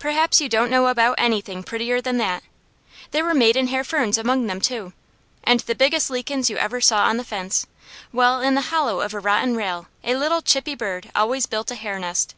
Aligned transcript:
Perhaps 0.00 0.40
you 0.40 0.48
don't 0.48 0.68
know 0.68 0.88
about 0.88 1.14
anything 1.16 1.62
prettier 1.62 2.00
than 2.00 2.16
that. 2.18 2.42
There 3.12 3.22
were 3.24 3.34
maiden 3.34 3.68
hair 3.68 3.84
ferns 3.84 4.18
among 4.18 4.48
them 4.48 4.60
too! 4.60 4.94
and 5.44 5.60
the 5.60 5.76
biggest 5.76 6.10
lichens 6.10 6.50
you 6.50 6.56
ever 6.56 6.80
saw 6.80 7.04
on 7.04 7.18
the 7.18 7.22
fence, 7.24 7.68
while 8.10 8.40
in 8.40 8.56
the 8.56 8.62
hollow 8.74 9.00
of 9.00 9.14
a 9.14 9.20
rotten 9.20 9.54
rail 9.54 9.86
a 10.02 10.16
little 10.16 10.42
chippy 10.42 10.74
bird 10.74 11.12
always 11.14 11.46
built 11.46 11.70
a 11.70 11.76
hair 11.76 12.00
nest. 12.00 12.34